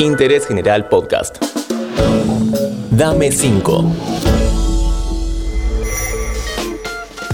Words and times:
Interés 0.00 0.46
General 0.46 0.88
Podcast. 0.88 1.36
Dame 2.90 3.30
5. 3.30 3.96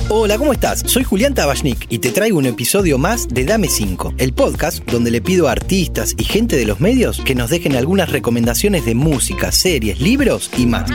Hola, 0.08 0.36
¿cómo 0.36 0.52
estás? 0.52 0.82
Soy 0.84 1.04
Julián 1.04 1.34
Tabachnik 1.34 1.86
y 1.90 2.00
te 2.00 2.10
traigo 2.10 2.38
un 2.38 2.46
episodio 2.46 2.98
más 2.98 3.28
de 3.28 3.44
Dame 3.44 3.68
5, 3.68 4.14
el 4.18 4.32
podcast 4.32 4.84
donde 4.84 5.12
le 5.12 5.20
pido 5.20 5.46
a 5.46 5.52
artistas 5.52 6.14
y 6.18 6.24
gente 6.24 6.56
de 6.56 6.66
los 6.66 6.80
medios 6.80 7.20
que 7.20 7.36
nos 7.36 7.50
dejen 7.50 7.76
algunas 7.76 8.10
recomendaciones 8.10 8.84
de 8.84 8.96
música, 8.96 9.52
series, 9.52 10.00
libros 10.00 10.50
y 10.58 10.66
más. 10.66 10.90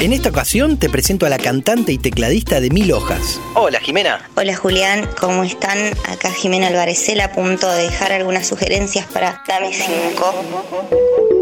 En 0.00 0.14
esta 0.14 0.30
ocasión 0.30 0.78
te 0.78 0.88
presento 0.88 1.26
a 1.26 1.28
la 1.28 1.36
cantante 1.36 1.92
y 1.92 1.98
tecladista 1.98 2.58
de 2.58 2.70
Mil 2.70 2.90
Hojas. 2.90 3.38
Hola, 3.54 3.80
Jimena. 3.80 4.30
Hola 4.34 4.56
Julián, 4.56 5.06
¿cómo 5.20 5.44
están? 5.44 5.76
Acá 6.08 6.32
Jimena 6.32 6.68
Alvarezela 6.68 7.26
a 7.26 7.32
punto 7.32 7.70
de 7.70 7.82
dejar 7.82 8.10
algunas 8.10 8.46
sugerencias 8.46 9.04
para 9.08 9.42
Dame 9.46 9.74
5. 9.74 11.39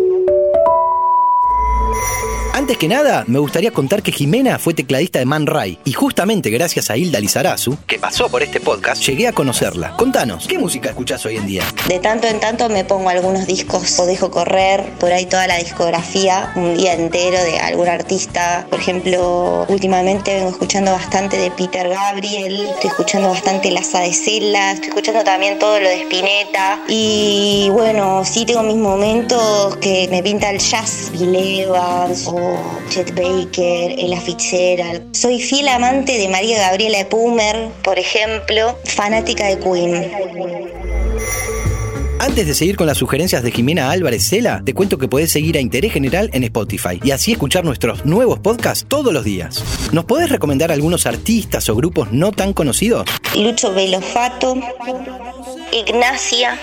Antes 2.59 2.77
que 2.77 2.89
nada, 2.89 3.23
me 3.29 3.39
gustaría 3.39 3.71
contar 3.71 4.03
que 4.03 4.11
Jimena 4.11 4.59
fue 4.59 4.75
tecladista 4.75 5.21
de 5.21 5.27
Man 5.27 5.47
Ray 5.47 5.79
y 5.85 5.93
justamente 5.93 6.51
gracias 6.51 6.91
a 6.91 6.97
Hilda 6.97 7.21
Lizarazu, 7.21 7.79
que 7.87 8.01
pasó 8.01 8.29
por 8.29 8.43
este 8.43 8.59
podcast, 8.59 9.01
llegué 9.01 9.29
a 9.29 9.33
conocerla. 9.33 9.93
Contanos, 9.97 10.49
¿qué 10.49 10.59
música 10.59 10.89
escuchás 10.89 11.25
hoy 11.25 11.37
en 11.37 11.47
día? 11.47 11.63
De 11.87 12.01
tanto 12.01 12.27
en 12.27 12.41
tanto 12.41 12.69
me 12.69 12.85
pongo 12.85 13.11
algunos 13.11 13.47
discos 13.47 13.97
o 14.01 14.07
dejo 14.07 14.33
correr 14.33 14.83
por 14.99 15.13
ahí 15.13 15.27
toda 15.27 15.47
la 15.47 15.57
discografía 15.59 16.51
un 16.57 16.77
día 16.77 16.95
entero 16.95 17.41
de 17.45 17.61
algún 17.61 17.87
artista. 17.87 18.67
Por 18.69 18.81
ejemplo, 18.81 19.65
últimamente 19.69 20.35
vengo 20.35 20.51
escuchando 20.51 20.91
bastante 20.91 21.37
de 21.37 21.53
Peter 21.53 21.89
Gabriel, 21.89 22.71
estoy 22.75 22.91
escuchando 22.91 23.29
bastante 23.29 23.71
Laza 23.71 24.01
de 24.01 24.09
estoy 24.09 24.89
escuchando 24.89 25.23
también 25.23 25.61
todo 25.61 25.79
lo 25.79 25.89
de 25.89 26.03
Spinetta 26.03 26.81
y 26.89 27.69
bueno, 27.71 28.25
sí 28.25 28.45
tengo 28.45 28.65
mis 28.65 28.79
momentos 28.79 29.77
que 29.77 30.09
me 30.11 30.25
pinta 30.25 30.51
el 30.51 30.59
jazz, 30.59 31.13
Bill 31.13 31.37
Evans 31.37 32.27
o 32.27 32.48
Chet 32.89 33.15
Baker, 33.15 33.95
Ella 33.99 34.21
Fitzgerald. 34.21 35.15
Soy 35.15 35.41
fiel 35.41 35.69
amante 35.69 36.19
de 36.19 36.29
María 36.29 36.59
Gabriela 36.59 37.09
Pumer, 37.09 37.69
por 37.83 37.99
ejemplo, 37.99 38.79
fanática 38.85 39.47
de 39.47 39.59
Queen. 39.59 40.69
Antes 42.21 42.49
de 42.49 42.55
seguir 42.55 42.77
con 42.77 42.89
las 42.89 42.99
sugerencias 42.99 43.45
de 43.45 43.53
Jimena 43.53 43.91
Álvarez 43.91 44.27
Cela, 44.29 44.61
te 44.65 44.75
cuento 44.75 44.99
que 44.99 45.07
podés 45.07 45.31
seguir 45.31 45.57
a 45.57 45.61
Interés 45.61 45.93
General 45.93 46.29
en 46.33 46.43
Spotify 46.45 47.01
y 47.03 47.13
así 47.13 47.33
escuchar 47.33 47.65
nuestros 47.65 48.05
nuevos 48.05 48.41
podcasts 48.41 48.85
todos 48.89 49.13
los 49.13 49.25
días. 49.25 49.63
¿Nos 49.93 50.05
podés 50.05 50.29
recomendar 50.29 50.73
algunos 50.73 51.07
artistas 51.07 51.69
o 51.69 51.77
grupos 51.77 52.11
no 52.11 52.33
tan 52.33 52.53
conocidos? 52.53 53.09
Lucho 53.37 53.73
Velofato, 53.73 54.57
Ignacia, 55.73 56.59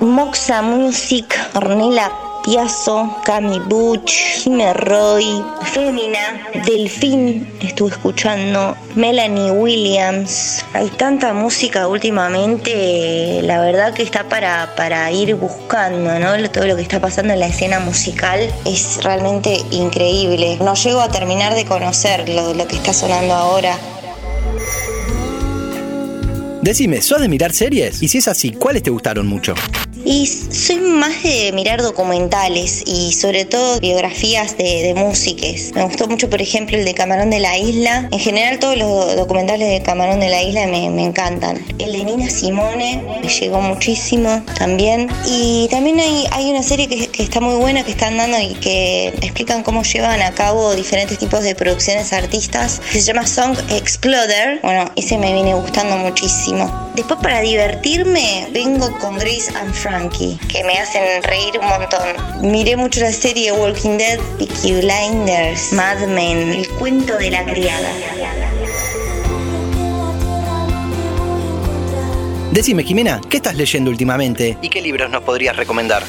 Moxa 0.00 0.60
Music, 0.60 1.34
Ornella 1.54 2.12
Piazzo, 2.44 3.16
Cami 3.24 3.58
Butch, 3.60 4.12
Jimmy 4.42 4.72
Roy, 4.72 5.44
Femina, 5.72 6.48
Delfín, 6.64 7.46
estuve 7.60 7.90
escuchando, 7.90 8.76
Melanie 8.94 9.50
Williams. 9.50 10.64
Hay 10.72 10.88
tanta 10.88 11.34
música 11.34 11.86
últimamente, 11.86 13.40
la 13.42 13.60
verdad 13.60 13.92
que 13.92 14.02
está 14.02 14.28
para, 14.28 14.74
para 14.74 15.10
ir 15.12 15.34
buscando, 15.34 16.18
¿no? 16.18 16.50
Todo 16.50 16.66
lo 16.66 16.76
que 16.76 16.82
está 16.82 17.00
pasando 17.00 17.34
en 17.34 17.40
la 17.40 17.46
escena 17.46 17.78
musical 17.80 18.40
es 18.64 19.02
realmente 19.02 19.58
increíble. 19.70 20.56
No 20.60 20.74
llego 20.74 21.00
a 21.00 21.08
terminar 21.10 21.54
de 21.54 21.66
conocer 21.66 22.28
lo, 22.28 22.54
lo 22.54 22.66
que 22.66 22.76
está 22.76 22.92
sonando 22.92 23.34
ahora. 23.34 23.76
Decime, 26.62 27.00
¿sos 27.00 27.20
de 27.20 27.28
mirar 27.28 27.52
series? 27.52 28.02
Y 28.02 28.08
si 28.08 28.18
es 28.18 28.28
así, 28.28 28.52
¿cuáles 28.52 28.82
te 28.82 28.90
gustaron 28.90 29.26
mucho? 29.26 29.54
Y 30.12 30.26
soy 30.26 30.78
más 30.78 31.22
de 31.22 31.52
mirar 31.52 31.82
documentales 31.82 32.82
y 32.84 33.12
sobre 33.12 33.44
todo 33.44 33.78
biografías 33.78 34.56
de, 34.58 34.82
de 34.82 34.92
músicos. 34.92 35.70
Me 35.72 35.84
gustó 35.84 36.08
mucho, 36.08 36.28
por 36.28 36.42
ejemplo, 36.42 36.76
el 36.76 36.84
de 36.84 36.94
Camarón 36.94 37.30
de 37.30 37.38
la 37.38 37.56
Isla. 37.56 38.08
En 38.10 38.18
general 38.18 38.58
todos 38.58 38.76
los 38.76 39.14
documentales 39.14 39.68
de 39.68 39.80
Camarón 39.84 40.18
de 40.18 40.28
la 40.28 40.42
Isla 40.42 40.66
me, 40.66 40.90
me 40.90 41.04
encantan. 41.04 41.64
El 41.78 41.92
de 41.92 42.02
Nina 42.02 42.28
Simone 42.28 43.04
me 43.22 43.28
llegó 43.28 43.60
muchísimo 43.60 44.42
también. 44.58 45.08
Y 45.28 45.68
también 45.70 46.00
hay, 46.00 46.26
hay 46.32 46.50
una 46.50 46.64
serie 46.64 46.88
que, 46.88 47.06
que 47.06 47.22
está 47.22 47.38
muy 47.38 47.54
buena 47.54 47.84
que 47.84 47.92
están 47.92 48.16
dando 48.16 48.40
y 48.40 48.54
que 48.54 49.14
explican 49.22 49.62
cómo 49.62 49.84
llevan 49.84 50.22
a 50.22 50.32
cabo 50.32 50.74
diferentes 50.74 51.18
tipos 51.18 51.44
de 51.44 51.54
producciones 51.54 52.12
artistas. 52.12 52.82
Se 52.90 53.00
llama 53.00 53.28
Song 53.28 53.56
Exploder. 53.70 54.58
Bueno, 54.64 54.90
ese 54.96 55.16
me 55.18 55.32
viene 55.32 55.54
gustando 55.54 55.96
muchísimo. 55.98 56.89
Después 56.94 57.20
para 57.22 57.40
divertirme 57.40 58.48
vengo 58.52 58.90
con 58.98 59.16
Grace 59.16 59.52
and 59.56 59.72
Frankie, 59.72 60.38
que 60.48 60.64
me 60.64 60.78
hacen 60.78 61.22
reír 61.22 61.58
un 61.60 61.66
montón. 61.68 62.50
Miré 62.50 62.76
mucho 62.76 63.00
la 63.00 63.12
serie 63.12 63.52
Walking 63.52 63.96
Dead, 63.96 64.18
Peaky 64.38 64.80
Blinders, 64.80 65.72
Mad 65.72 66.06
Men, 66.08 66.52
El 66.52 66.68
cuento 66.70 67.16
de 67.16 67.30
la 67.30 67.44
criada. 67.44 67.88
Decime, 72.50 72.82
Jimena, 72.82 73.20
¿qué 73.30 73.36
estás 73.36 73.54
leyendo 73.54 73.90
últimamente? 73.90 74.58
¿Y 74.60 74.68
qué 74.68 74.82
libros 74.82 75.08
nos 75.08 75.22
podrías 75.22 75.56
recomendar? 75.56 76.02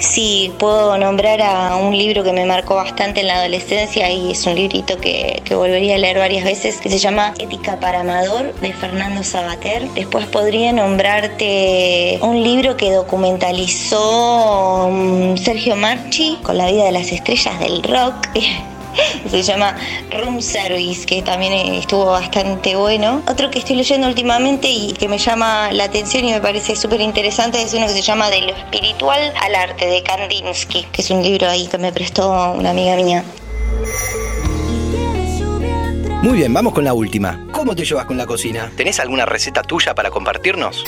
Sí, 0.00 0.52
puedo 0.58 0.98
nombrar 0.98 1.40
a 1.40 1.76
un 1.76 1.96
libro 1.96 2.22
que 2.22 2.32
me 2.32 2.44
marcó 2.44 2.74
bastante 2.74 3.20
en 3.20 3.28
la 3.28 3.36
adolescencia 3.36 4.10
y 4.10 4.32
es 4.32 4.46
un 4.46 4.54
librito 4.54 4.98
que, 4.98 5.42
que, 5.44 5.54
volvería 5.54 5.94
a 5.94 5.98
leer 5.98 6.18
varias 6.18 6.44
veces 6.44 6.80
que 6.80 6.90
se 6.90 6.98
llama 6.98 7.32
Ética 7.38 7.80
para 7.80 8.00
Amador 8.00 8.54
de 8.60 8.72
Fernando 8.72 9.22
Sabater. 9.22 9.88
Después 9.90 10.26
podría 10.26 10.72
nombrarte 10.72 12.18
un 12.20 12.42
libro 12.42 12.76
que 12.76 12.92
documentalizó 12.92 14.86
um, 14.86 15.36
Sergio 15.36 15.76
Marchi 15.76 16.38
con 16.42 16.58
la 16.58 16.70
vida 16.70 16.84
de 16.84 16.92
las 16.92 17.10
estrellas 17.12 17.58
del 17.60 17.82
rock. 17.82 18.28
se 19.30 19.42
llama 19.42 19.76
Room 20.10 20.40
Service, 20.40 21.06
que 21.06 21.22
también 21.22 21.52
estuvo 21.74 22.06
bastante 22.06 22.76
bueno. 22.76 23.22
Otro 23.28 23.50
que 23.50 23.58
estoy 23.58 23.76
leyendo 23.76 24.06
últimamente 24.06 24.68
y 24.68 24.92
que 24.92 25.08
me 25.08 25.18
llama 25.18 25.70
la 25.72 25.84
atención 25.84 26.24
y 26.24 26.32
me 26.32 26.40
parece 26.40 26.76
súper 26.76 27.00
interesante 27.00 27.62
es 27.62 27.74
uno 27.74 27.86
que 27.86 27.92
se 27.92 28.02
llama 28.02 28.30
De 28.30 28.42
lo 28.42 28.54
espiritual 28.54 29.32
al 29.40 29.54
arte, 29.54 29.86
de 29.86 30.02
Kandinsky, 30.02 30.84
que 30.92 31.02
es 31.02 31.10
un 31.10 31.22
libro 31.22 31.48
ahí 31.48 31.66
que 31.66 31.78
me 31.78 31.92
prestó 31.92 32.52
una 32.52 32.70
amiga 32.70 32.96
mía. 32.96 33.24
Muy 36.22 36.38
bien, 36.38 36.52
vamos 36.52 36.72
con 36.72 36.82
la 36.82 36.92
última. 36.92 37.46
¿Cómo 37.52 37.76
te 37.76 37.84
llevas 37.84 38.04
con 38.06 38.16
la 38.16 38.26
cocina? 38.26 38.72
¿Tenés 38.76 38.98
alguna 38.98 39.26
receta 39.26 39.62
tuya 39.62 39.94
para 39.94 40.10
compartirnos? 40.10 40.84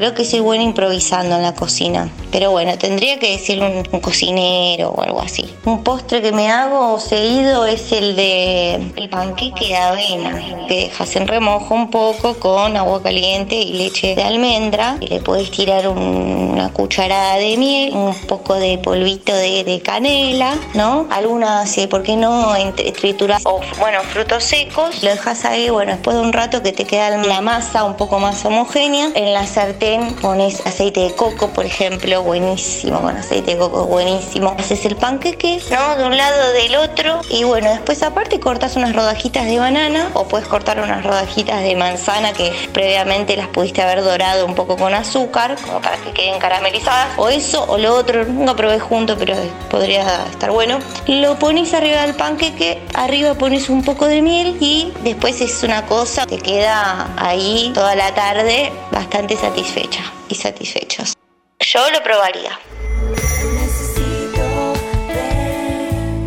Creo 0.00 0.14
que 0.14 0.24
soy 0.24 0.40
buena 0.40 0.64
improvisando 0.64 1.36
en 1.36 1.42
la 1.42 1.54
cocina. 1.54 2.08
Pero 2.32 2.52
bueno, 2.52 2.78
tendría 2.78 3.18
que 3.18 3.32
decir 3.32 3.60
un, 3.60 3.86
un, 3.92 4.00
cocinero 4.00 4.88
o 4.88 5.02
algo 5.02 5.20
así. 5.20 5.52
Un 5.66 5.84
postre 5.84 6.22
que 6.22 6.32
me 6.32 6.48
hago 6.48 6.98
seguido 6.98 7.66
es 7.66 7.92
el 7.92 8.16
de 8.16 8.76
el 8.96 9.10
panqueque 9.10 9.66
de 9.66 9.76
avena. 9.76 10.66
Que 10.66 10.74
dejas 10.84 11.16
en 11.16 11.28
remojo 11.28 11.74
un 11.74 11.90
poco 11.90 12.32
con 12.36 12.78
agua 12.78 13.02
caliente 13.02 13.56
y 13.56 13.74
leche 13.74 14.14
de 14.14 14.22
almendra. 14.22 14.96
Y 15.00 15.08
le 15.08 15.20
puedes 15.20 15.50
tirar 15.50 15.86
un, 15.86 15.98
una 15.98 16.72
cucharada 16.72 17.36
de 17.36 17.58
miel, 17.58 17.92
un 17.94 18.14
poco 18.26 18.54
de 18.54 18.78
polvito 18.78 19.34
de, 19.34 19.64
de 19.64 19.82
canela, 19.82 20.54
¿no? 20.72 21.08
Algunas, 21.10 21.76
¿por 21.90 22.02
qué 22.02 22.16
no? 22.16 22.54
Trituras 22.98 23.42
o, 23.44 23.60
bueno, 23.78 24.00
frutos 24.04 24.44
secos. 24.44 25.02
Lo 25.02 25.10
dejas 25.10 25.44
ahí, 25.44 25.68
bueno, 25.68 25.92
después 25.92 26.16
de 26.16 26.22
un 26.22 26.32
rato 26.32 26.62
que 26.62 26.72
te 26.72 26.86
queda 26.86 27.10
la 27.18 27.42
masa 27.42 27.84
un 27.84 27.98
poco 27.98 28.18
más 28.18 28.42
homogénea. 28.46 29.10
En 29.14 29.34
la 29.34 29.46
sartén 29.46 29.89
pones 30.20 30.64
aceite 30.66 31.00
de 31.00 31.14
coco, 31.14 31.48
por 31.48 31.64
ejemplo, 31.64 32.22
buenísimo, 32.22 33.00
con 33.00 33.16
aceite 33.16 33.52
de 33.52 33.58
coco 33.58 33.86
buenísimo. 33.86 34.54
Haces 34.58 34.84
el 34.84 34.96
panqueque, 34.96 35.60
¿no? 35.70 35.96
De 35.96 36.04
un 36.04 36.16
lado 36.16 36.52
del 36.52 36.76
otro. 36.76 37.20
Y 37.30 37.44
bueno, 37.44 37.70
después 37.70 38.02
aparte 38.02 38.40
cortas 38.40 38.76
unas 38.76 38.94
rodajitas 38.94 39.46
de 39.46 39.58
banana 39.58 40.10
o 40.14 40.26
puedes 40.28 40.46
cortar 40.48 40.80
unas 40.80 41.04
rodajitas 41.04 41.62
de 41.62 41.76
manzana 41.76 42.32
que 42.32 42.52
previamente 42.72 43.36
las 43.36 43.48
pudiste 43.48 43.82
haber 43.82 44.02
dorado 44.02 44.46
un 44.46 44.54
poco 44.54 44.76
con 44.76 44.94
azúcar, 44.94 45.56
como 45.64 45.80
para 45.80 45.96
que 45.98 46.12
queden 46.12 46.38
caramelizadas. 46.38 47.08
O 47.16 47.28
eso 47.28 47.64
o 47.68 47.78
lo 47.78 47.94
otro, 47.94 48.24
nunca 48.24 48.54
probé 48.54 48.78
junto, 48.80 49.16
pero 49.16 49.34
podría 49.70 50.24
estar 50.30 50.50
bueno. 50.50 50.78
Lo 51.06 51.38
pones 51.38 51.74
arriba 51.74 52.02
del 52.02 52.14
panqueque, 52.14 52.82
arriba 52.94 53.34
pones 53.34 53.68
un 53.68 53.82
poco 53.82 54.06
de 54.06 54.22
miel 54.22 54.56
y 54.60 54.92
después 55.02 55.40
es 55.40 55.62
una 55.62 55.86
cosa 55.86 56.26
que 56.26 56.38
queda 56.38 57.08
ahí 57.16 57.70
toda 57.74 57.94
la 57.94 58.14
tarde 58.14 58.72
bastante 58.90 59.36
satisfecha 59.70 60.12
y 60.28 60.34
satisfechos. 60.34 61.14
Yo 61.60 61.80
lo 61.92 62.02
probaría. 62.02 62.58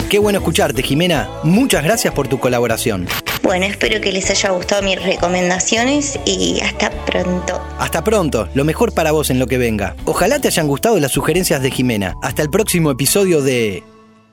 Qué 0.09 0.19
bueno 0.19 0.37
escucharte, 0.39 0.83
Jimena. 0.83 1.27
Muchas 1.43 1.83
gracias 1.83 2.13
por 2.13 2.27
tu 2.27 2.39
colaboración. 2.39 3.07
Bueno, 3.41 3.65
espero 3.65 3.99
que 3.99 4.11
les 4.11 4.29
haya 4.29 4.51
gustado 4.51 4.83
mis 4.83 5.01
recomendaciones 5.01 6.19
y 6.25 6.61
hasta 6.61 6.91
pronto. 7.05 7.59
Hasta 7.79 8.03
pronto, 8.03 8.47
lo 8.53 8.63
mejor 8.63 8.93
para 8.93 9.11
vos 9.11 9.29
en 9.31 9.39
lo 9.39 9.47
que 9.47 9.57
venga. 9.57 9.95
Ojalá 10.05 10.39
te 10.39 10.47
hayan 10.47 10.67
gustado 10.67 10.99
las 10.99 11.11
sugerencias 11.11 11.61
de 11.61 11.71
Jimena. 11.71 12.15
Hasta 12.21 12.43
el 12.43 12.49
próximo 12.49 12.91
episodio 12.91 13.41
de 13.41 13.83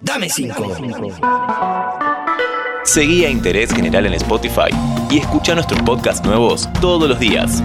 Dame 0.02 0.28
5. 0.28 0.76
Seguí 2.84 3.24
a 3.24 3.30
Interés 3.30 3.72
General 3.72 4.06
en 4.06 4.14
Spotify 4.14 4.70
y 5.10 5.18
escucha 5.18 5.54
nuestros 5.54 5.80
podcasts 5.82 6.24
nuevos 6.24 6.68
todos 6.80 7.08
los 7.08 7.18
días. 7.18 7.62